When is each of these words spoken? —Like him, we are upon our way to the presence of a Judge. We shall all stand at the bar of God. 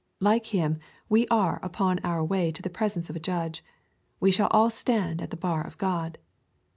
—Like 0.29 0.47
him, 0.47 0.79
we 1.09 1.27
are 1.27 1.59
upon 1.61 1.99
our 1.99 2.25
way 2.25 2.51
to 2.53 2.61
the 2.63 2.71
presence 2.71 3.11
of 3.11 3.15
a 3.15 3.19
Judge. 3.19 3.63
We 4.19 4.31
shall 4.31 4.47
all 4.49 4.71
stand 4.71 5.21
at 5.21 5.29
the 5.29 5.37
bar 5.37 5.61
of 5.61 5.77
God. 5.77 6.17